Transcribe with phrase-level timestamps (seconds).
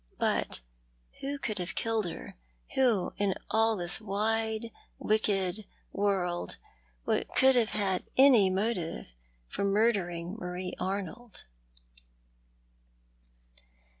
[0.17, 0.61] But
[1.19, 2.35] who could have killed her—
[2.73, 6.57] who, in all this wide, wicked world,
[7.05, 9.13] could have had any motive
[9.51, 11.43] for murdering Marie Arnold